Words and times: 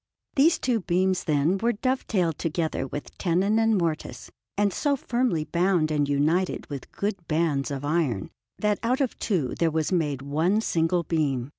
These 0.35 0.57
two 0.57 0.79
beams, 0.79 1.25
then, 1.25 1.59
were 1.59 1.73
dove 1.73 2.07
tailed 2.07 2.39
together 2.39 2.87
with 2.87 3.15
tenon 3.19 3.59
and 3.59 3.77
mortise, 3.77 4.31
and 4.57 4.73
so 4.73 4.95
firmly 4.95 5.43
bound 5.43 5.91
and 5.91 6.09
united 6.09 6.65
with 6.71 6.91
good 6.91 7.27
bands 7.27 7.69
of 7.69 7.85
iron, 7.85 8.31
that 8.57 8.79
out 8.81 8.99
of 8.99 9.19
two 9.19 9.53
there 9.59 9.69
was 9.69 9.91
made 9.91 10.23
one 10.23 10.59
single 10.59 11.03
beam. 11.03 11.49